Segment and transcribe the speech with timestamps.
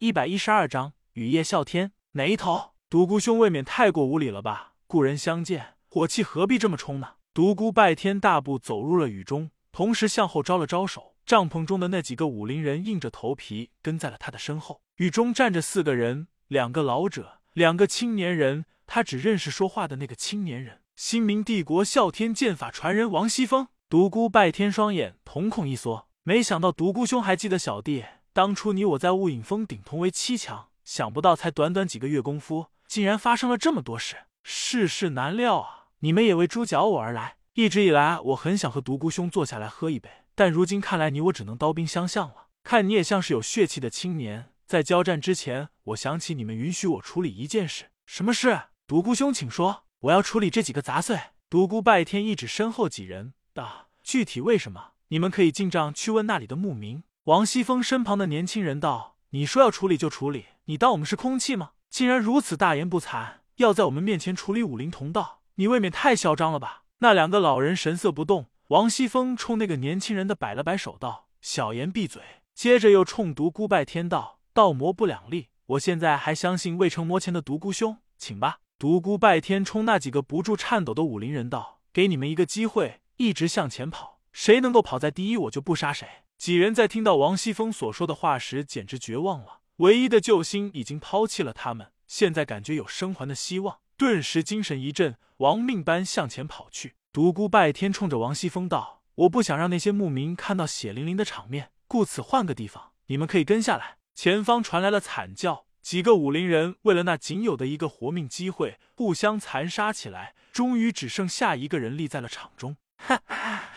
[0.00, 1.92] 一百一十二章雨夜啸天。
[2.12, 2.74] 哪一头？
[2.88, 4.74] 独孤兄未免太过无礼了吧？
[4.86, 7.14] 故人相见，火气何必这么冲呢？
[7.32, 11.14] 独孤拜天大步走入了雨中，同时向后招了招手。
[11.26, 14.82] 帐篷中的那几个武林人硬着头皮跟在了他的身后。
[14.96, 18.66] 雨中站着四个人，两个老者，两个青年人。
[18.86, 23.68] 他只认识说话的那个青年人，新明帝国啸天剑法传人王熙凤。
[23.88, 28.04] 独孤拜天双眼瞳孔一缩，没想到独孤兄还记得小弟。
[28.34, 35.86] 当初你我在雾隐峰顶同为七强，想不到才短短几个月功夫，竟然发生了这么多事，世事难料啊！
[36.00, 42.48] 你们也为猪脚我而来，一直以来我很想和独孤兄坐下来喝一杯，但如今看来你我只能刀兵相向了。
[42.64, 48.62] 看你也像是有血气的青年，在交战之前，我想起你们允许我处理一件事，什么事？
[48.88, 51.16] 独孤兄，请说，我要处理这几个杂碎。
[51.48, 54.94] 独孤拜天一指身后几人，道：具体为什么？
[55.06, 57.04] 你们可以进帐去问那里的牧民。
[57.24, 61.70] 王熙凤身旁的年轻人道：“你说要处理就处理，你当我们是空气吗？
[61.88, 68.50] 竟然如此大言不惭，要在我们面前处理武林同道，你未免太嚣张了吧？”那两个老人神色不动。
[68.68, 72.20] 王熙凤冲那个年轻人的摆了摆手，道：“小言闭嘴。”
[72.54, 86.06] 接着又冲独孤拜天道：“道魔不两立，我现在还相信未成魔前的独孤兄，请吧。”独孤拜天冲那几个不住颤抖的武林人道：“给你们一个机会，一直向前跑，谁能够跑在第一，我就不杀谁。”
[86.36, 89.60] 几人在听到王熙凤所说的话时，简直绝望了。
[89.76, 96.94] 唯一的救星已经抛弃了他们，现在感觉有生还的希望，顿时精神一振，亡命般向前跑去。
[97.12, 110.34] 独孤拜天冲着王熙凤道：“我不想让那些牧民看到血淋淋的场面，故此换个地方，你们可以跟下来。”前方传来了惨叫，几个武林人为了那仅有的一个活命机会，互相残杀起来。
[110.52, 113.70] 终于只剩下一个人立在了场中，哈哈，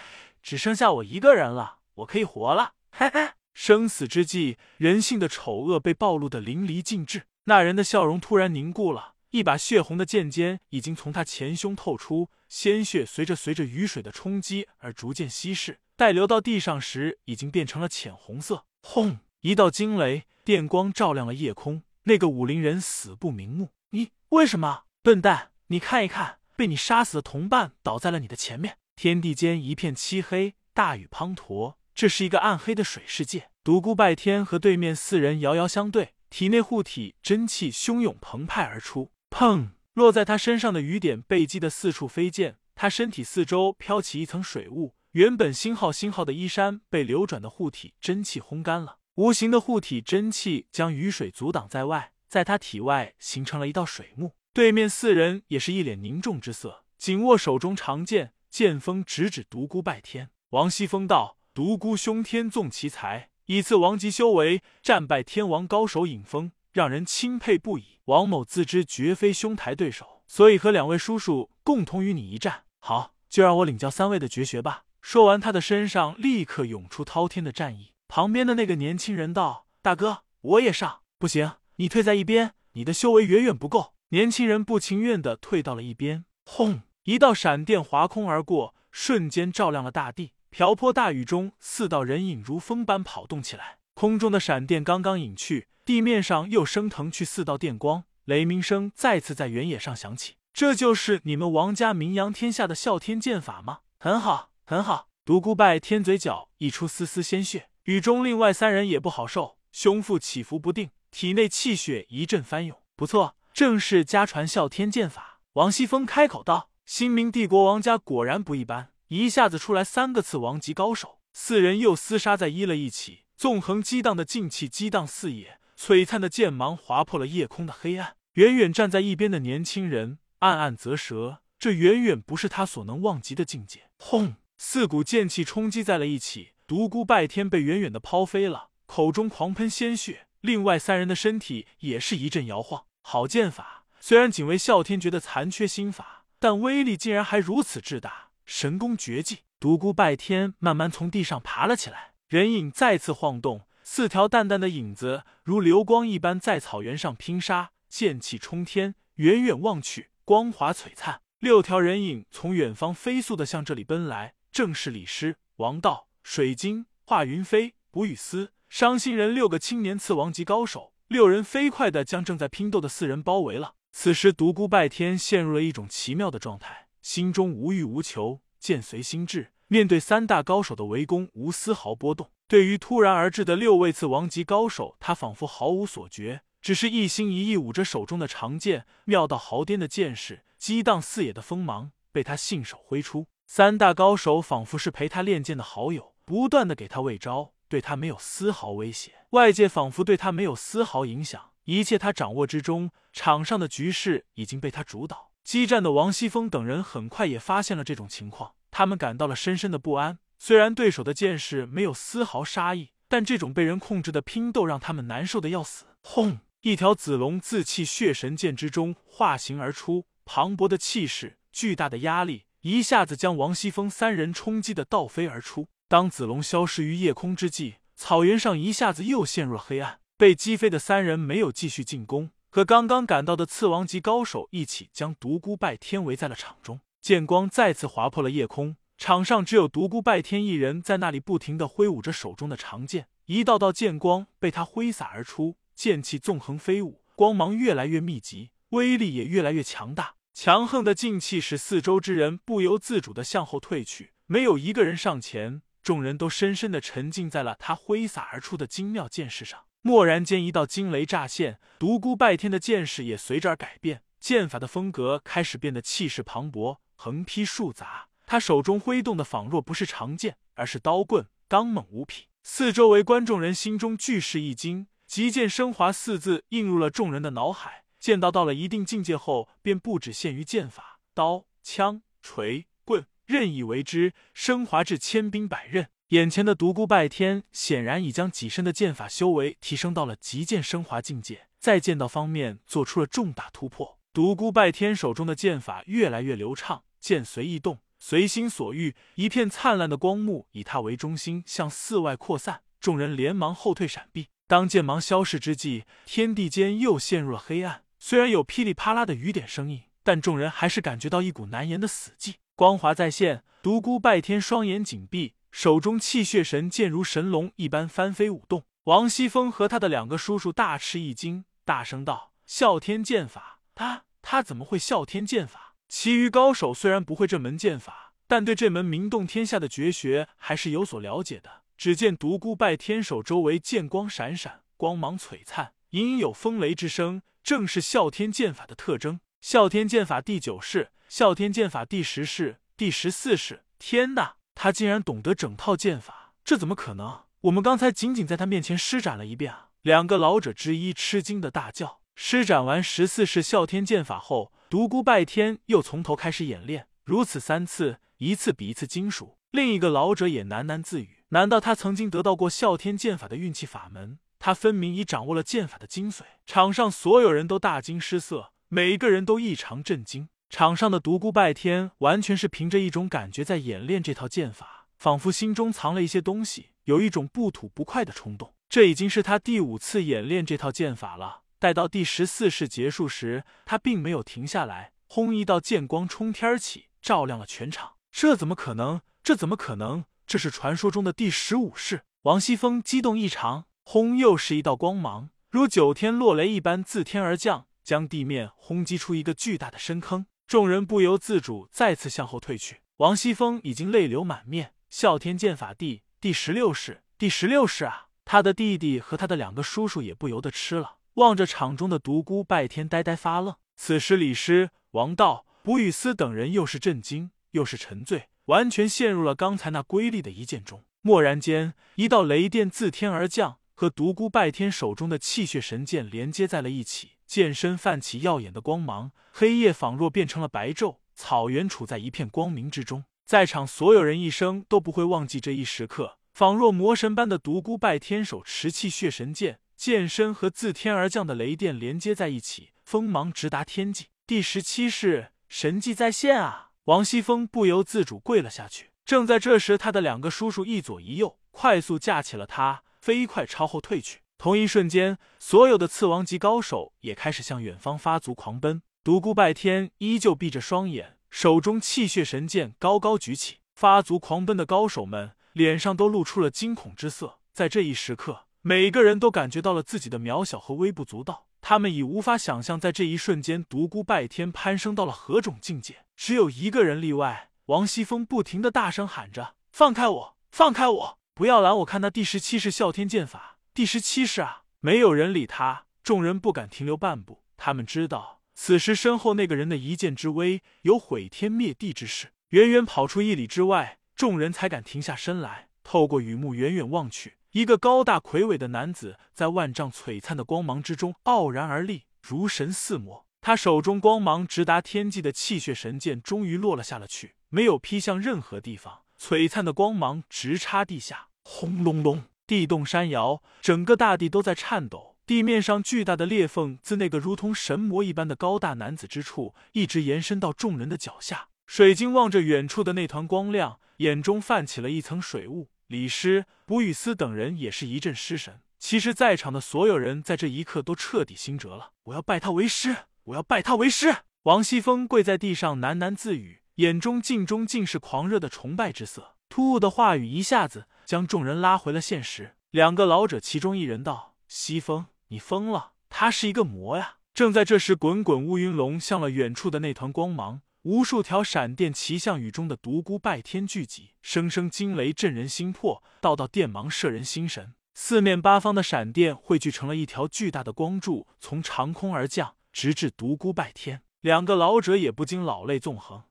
[0.43, 1.76] 只剩下我一个人了。
[1.97, 3.31] 我可以活了，嘿嘿！
[3.53, 7.23] 生死之际，人性的丑恶被暴露的淋漓尽致。
[7.45, 18.65] 那人的笑容突然凝固了，一把血红的剑尖已经从他前胸透出，鲜血随着随着雨水的冲击而逐渐稀释，待流到地上时，已经变成了浅红色。
[18.81, 19.19] 轰！
[19.41, 21.81] 一道惊雷，电光照亮了夜空。
[22.03, 23.69] 那个武林人死不瞑目。
[23.89, 24.83] 你为什么？
[25.01, 25.51] 笨蛋！
[25.67, 28.77] 你看一看，被你杀死的同伴倒在了你的前面。
[28.95, 31.75] 天地间一片漆黑，大雨滂沱。
[31.97, 33.49] 这是一个暗黑的水世界。
[33.63, 39.11] 独孤拜天和对面四人遥遥相对，体内护体真气汹涌澎湃而出。
[39.31, 39.69] 砰！
[39.95, 44.93] 落在他身上的雨点被击得四处飞溅，他身体四周飘起一层水雾。
[45.13, 54.33] 原本星号星号的衣衫被流转的护体真气烘干了，无形的护体真气将雨水阻挡在外，在他体外形成了一道水幕。
[54.53, 60.29] 对面四人也是一脸凝重之色，紧握手中长剑，剑锋直指独孤拜天。
[60.51, 61.36] 王熙风道。
[61.57, 67.97] 独孤兄天纵奇才，以次王级修为战败天王高手尹峰，让人钦佩不已。
[68.05, 72.65] 王某自知绝非兄台对手，所以和两位叔叔共同与你一战。
[72.81, 74.83] 好，就让我领教三位的绝学吧。
[75.01, 77.91] 说完，他的身上立刻涌出滔天的战意。
[78.07, 83.95] 旁边的那个年轻人道：“大哥，我也上。”不行，你退在一边，你的修为远远不够。
[84.09, 86.25] 年轻人不情愿的退到了一边。
[86.45, 86.83] 轰！
[87.05, 90.33] 一道闪电划空而过，瞬间照亮了大地。
[90.57, 93.77] 瓢泼大雨中，四道人影如风般跑动起来。
[93.93, 100.37] 空中的闪电刚刚隐去，地面上又升腾去四道电光，雷鸣声再次在原野上响起。
[100.51, 103.81] 这就是你们王家名扬天下的啸天剑法吗？
[103.99, 105.09] 很好，很好。
[105.23, 112.75] 独孤拜天嘴角溢出丝丝鲜血，雨中另外三人也不好受，胸腹起伏不定，体内气血一阵翻涌。
[112.95, 115.39] 不错，正是家传啸天剑法。
[115.53, 128.17] 王熙凤开口道：“新明帝国王家果然不一般。”一下子出来三个次王级高手，四人又厮杀在依了一起，纵横激荡的劲气激荡四野，璀璨的剑芒划破了夜空的黑暗。
[128.33, 133.89] 远远站在一边的年轻人暗暗啧舌，这远远不是他所能望及的境界。
[133.97, 134.35] 轰！
[134.57, 140.27] 四股剑气冲击在了一起，独孤拜天被远远的抛飞了，口中狂喷鲜血。
[140.41, 142.85] 另外三人的身体也是一阵摇晃。
[143.01, 148.26] 好剑法，虽然仅为啸天诀的残缺心法，但威力竟然还如此之大。
[148.47, 161.21] 神功绝技，独孤拜天慢慢从地上爬了起来，人影再次晃动，四条淡淡的影子如流光一般在草原上拼杀，剑气冲天，远远望去，光华璀璨。
[161.39, 170.93] 六条人影从远方飞速的向这里奔来，正是李师、王道、水晶、华云飞、卜雨思、伤心人六个青年次王级高手。
[171.09, 173.75] 六人飞快的将正在拼斗的四人包围了。
[173.91, 176.86] 此时，独孤拜天陷入了一种奇妙的状态。
[177.07, 182.31] 心中无欲无求，剑随心至，面对三大高手的围攻无丝毫波动。
[182.49, 193.27] 对于突然而至的六位次王级高手，他仿佛毫无所觉，只是一心一意舞着手中的长剑，妙到毫巅的剑势，激荡四野的锋芒，被他信手挥出。
[193.45, 199.13] 三大高手仿佛是陪他练剑的好友，不断的给他喂招，对他没有丝毫威胁。
[199.29, 202.91] 外界仿佛对他没有丝毫影响，一切他掌握之中。
[203.13, 205.26] 场上的局势已经被他主导。
[205.47, 210.19] 激战的王熙凤等人很快也发现了这种情况，他们感到了深深的不安。
[210.37, 215.85] 虽然对手的剑士没有丝毫杀意，但这种被人控制的拼斗让他们难受的要死。
[216.01, 216.39] 轰！
[216.63, 225.69] 一条紫龙自气血神剑之中化形而出，磅礴的气势，巨大的压力，一下子将王熙凤三人冲击的倒飞而出。
[225.87, 230.01] 当紫龙消失于夜空之际，草原上一下子又陷入了黑暗。
[230.17, 236.81] 被击飞的三人没有继续进攻，和刚刚赶到的次王级高手一起将独孤拜天围在了场中。
[237.01, 238.77] 剑光再次划破了夜空。
[238.97, 250.15] 场上只有独孤拜天一人在那里不停的挥舞着手中的长剑，一道道剑光被他挥洒而出，剑气纵横飞舞，光芒越来越密集，威力也越来越强大。
[250.33, 259.65] 强横的劲气使四周之人不由自主的向后退去，没有一个人上前，众人都深深的沉浸在了他挥洒而出的精妙剑势上。
[259.87, 268.09] 蓦然间，一道惊雷乍现，独孤拜天的剑势也随之而改变，剑法的风格开始变得气势磅礴，横劈竖砸。
[268.25, 272.25] 他手中挥动的仿若不是长剑，而是刀棍，刚猛无匹。
[272.43, 277.85] 四周围观众人心中俱是一惊，“极剑升华”四字映入了众人的脑海。
[277.99, 285.89] 剑道到了一定境界后，便不只限于剑法，刀、枪、锤、棍，任意为之，升华至千兵百刃。
[286.11, 293.99] 眼前的独孤拜天显然已将己身的剑法修为提升到了极剑升华境界，在剑道方面做出了重大突破。
[294.13, 297.79] 独孤拜天手中的剑法越来越流畅，剑随意动。
[297.99, 304.27] 随心所欲，一片灿烂的光幕以他为中心向四外扩散，众人连忙后退闪避。
[304.47, 307.83] 当剑芒消逝之际，天地间又陷入了黑暗。
[307.99, 312.35] 虽然有噼里啪啦的雨点声音，但众人还是感觉到一股难言的死寂。
[312.55, 318.65] 光华再现，独孤拜天双眼紧闭，手中气血神剑如神龙一般翻飞舞动。
[318.83, 331.63] 王熙凤和他的两个叔叔大吃一惊，大声道：“啸天剑法，他他怎么会啸天剑法？”其余高手虽然不会这门剑法，但对这门名动天下的绝学还是有所了解的。
[331.77, 339.19] 只见独孤拜天手周围剑光闪闪，光芒璀璨，隐隐有风雷之声，正是啸天剑法的特征。
[339.43, 343.65] 啸天剑法第九式，啸天剑法第十式，第十四式。
[343.77, 347.21] 天哪，他竟然懂得整套剑法，这怎么可能？
[347.41, 349.69] 我们刚才仅仅在他面前施展了一遍啊！
[349.83, 351.99] 两个老者之一吃惊的大叫。
[352.15, 354.51] 施展完十四式啸天剑法后。
[354.67, 359.37] 独孤拜天又从头开始演练，如此三次，一次比一次精熟。
[359.51, 364.17] 另一个老者也喃喃自语：“难道他曾经得到过啸天剑法的运气法门？
[364.39, 370.27] 他分明已掌握了剑法的精髓。”场上所有人都大惊失色，每一个人都异常震惊。
[370.49, 378.53] 场上的独孤拜天完全是凭着一种感觉在演练这套剑法，仿佛心中藏了一些东西，有一种不吐不快的冲动。
[378.69, 381.43] 这已经是他第五次演练这套剑法了。
[381.59, 384.93] 待到第十四式结束时，他并没有停下来。
[385.07, 385.35] 轰！
[385.35, 387.93] 一道剑光冲天而起，照亮了全场。
[388.11, 389.01] 这怎么可能？
[389.23, 390.05] 这怎么可能？
[390.25, 392.03] 这是传说中的第十五式！
[392.23, 393.65] 王熙凤激动异常。
[393.83, 394.17] 轰！
[394.17, 400.25] 又是一道光芒，如九天落雷一般自天而降，将地面轰击出一个巨大的深坑。
[400.47, 402.81] 众人不由自主再次向后退去。
[402.97, 404.73] 王熙凤已经泪流满面。
[404.89, 408.07] 啸天剑法第第十六式，第十六式啊！
[408.23, 410.99] 他的弟弟和他的两个叔叔也不由得吃了。
[411.15, 413.55] 望着场中的独孤拜天，呆呆发愣。
[413.75, 420.85] 此时，李师、王道、卜雨思等人又是震惊又是沉醉，完全陷入了刚才那瑰丽的一剑中。
[421.01, 433.03] 蓦然间，一道雷电自天而降，和独孤拜天手中的气血神剑连接在了一起，剑身泛起耀眼的光芒，黑夜仿若变成了白昼，草原处在一片光明之中。
[433.25, 439.59] 在场所有人一生都不会忘记这一时刻，仿若魔神般的独孤拜天手持气血神剑。
[439.75, 444.07] 剑身和自天而降的雷电连接在一起，锋芒直达天际。
[444.25, 446.71] 第十七式神迹再现啊！
[446.85, 448.89] 王熙凤不由自主跪了下去。
[449.05, 454.21] 正在这时，他的两个叔叔一左一右快速架起了他，飞快朝后退去。
[454.37, 458.81] 同一瞬间，所有的次王级高手也开始向远方发足狂奔。
[459.03, 463.57] 独孤拜天依旧闭着双眼，手中气血神剑高高举起。
[463.75, 467.39] 发足狂奔的高手们脸上都露出了惊恐之色。
[467.53, 468.45] 在这一时刻。
[468.63, 475.99] 每个人都感觉到了自己的渺小和微不足道，他们已无法想象在这一瞬间，独孤拜天攀升到了何种境界。
[476.17, 483.56] 只有一个人例外，王熙凤不停的大声喊着：“放开我，放开我！”不要拦我看那第十七式哮天剑法。
[483.77, 484.63] 第十七式啊！
[484.79, 487.43] 没有人理他，众人不敢停留半步。
[487.57, 492.31] 他们知道，此时身后那个人的一剑之威，有毁天灭地之势。
[492.49, 495.69] 远远跑出一里之外，众人才敢停下身来。
[495.83, 503.27] 透过雨幕远远望去，一个高大魁伟的男子在万丈璀璨的光芒之中傲然而立，如神似魔。
[503.41, 509.03] 他手中光芒直达天际的气血神剑终于落了下了去，没有劈向任何地方。
[509.21, 515.17] 璀璨的光芒直插地下，轰隆隆，地动山摇，整个大地都在颤抖。
[515.25, 521.49] 地面上巨大的裂缝自那个如同神魔一般的高大男子之处，一直延伸到众人的脚下。
[521.65, 525.67] 水晶望着远处的那团光亮，眼中泛起了一层水雾。
[525.87, 528.61] 李师、卜雨思等人也是一阵失神。
[528.79, 531.91] 其实，在场的所有人在这一刻都彻底心折了。
[532.03, 532.95] 我要拜他为师！
[533.25, 534.15] 我要拜他为师！
[534.43, 539.35] 王熙凤跪在地上喃喃自语，眼中尽中尽是狂热的崇拜之色。
[539.49, 542.57] 突兀的话语一下子将众人拉回了现实。
[542.69, 545.93] 两个老者其中一人道：“西风。”你疯了！
[546.09, 547.15] 他是一个魔呀！
[547.33, 557.73] 正在这时，滚滚乌云龙向了远处的那团光芒，无数条闪电齐向雨中的独孤拜天聚集，声声惊雷震人心魄，道道电芒摄人心神。
[557.93, 564.01] 四面八方的闪电汇聚成了一条巨大的光柱，从长空而降，直至独孤拜天。
[564.21, 566.23] 两个老者也不禁老泪纵横，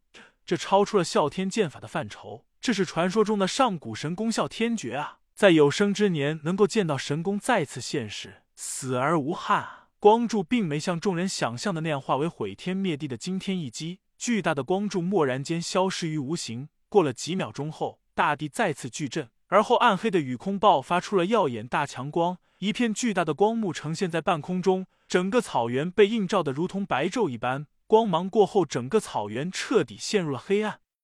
[0.44, 5.18] 这超出了啸天剑法的范畴，这是传说中的上古神功啸天诀啊！
[5.36, 8.42] 在有生之年能够见到神功再次现世。
[8.56, 14.00] 死而无憾啊，光柱并没像众人想象的那样化为毁天灭地的惊天一击。
[14.18, 16.68] 巨大的光柱蓦然间消失于无形。
[16.88, 27.68] 过了几秒钟后，大地再次巨震，而后暗黑的雨空爆发出了耀眼大强光，一片巨大的光幕呈现在半空中，整个草原被映照的如同白昼一般。
[27.86, 30.80] 光芒过后，整个草原彻底陷入了黑暗。